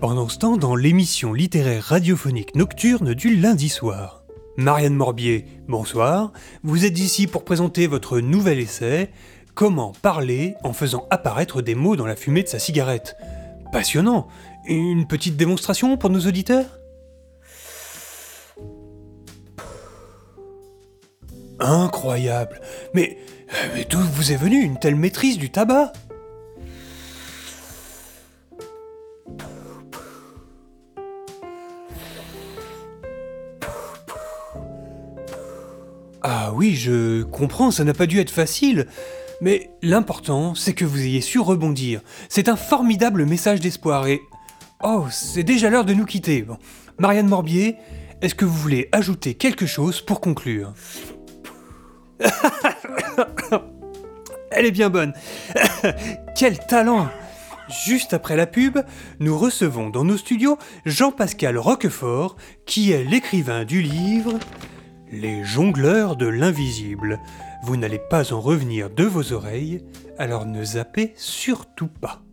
[0.00, 4.22] Pendant ce temps, dans l'émission littéraire radiophonique nocturne du lundi soir.
[4.58, 6.32] Marianne Morbier, bonsoir.
[6.62, 9.08] Vous êtes ici pour présenter votre nouvel essai
[9.54, 13.16] Comment parler en faisant apparaître des mots dans la fumée de sa cigarette.
[13.72, 14.28] Passionnant.
[14.68, 16.66] Une petite démonstration pour nos auditeurs?
[21.58, 22.60] Incroyable.
[22.94, 23.18] Mais,
[23.88, 25.92] d'où vous est venue une telle maîtrise du tabac?
[36.22, 38.86] Ah oui, je comprends, ça n'a pas dû être facile.
[39.40, 42.00] Mais l'important, c'est que vous ayez su rebondir.
[42.28, 44.20] C'est un formidable message d'espoir et...
[44.82, 46.44] Oh, c'est déjà l'heure de nous quitter.
[46.98, 47.76] Marianne Morbier,
[48.22, 50.74] est-ce que vous voulez ajouter quelque chose pour conclure?
[54.50, 55.12] Elle est bien bonne.
[56.36, 57.08] Quel talent
[57.68, 58.78] Juste après la pub,
[59.18, 64.38] nous recevons dans nos studios Jean-Pascal Roquefort, qui est l'écrivain du livre
[65.10, 67.18] Les jongleurs de l'invisible.
[67.64, 69.84] Vous n'allez pas en revenir de vos oreilles,
[70.16, 72.25] alors ne zappez surtout pas.